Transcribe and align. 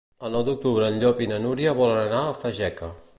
El 0.27 0.31
nou 0.35 0.43
d'octubre 0.47 0.87
en 0.87 0.97
Llop 1.03 1.21
i 1.25 1.29
na 1.33 1.39
Núria 1.45 1.77
volen 1.83 2.01
anar 2.07 2.23
a 2.31 2.35
Fageca. 2.43 2.93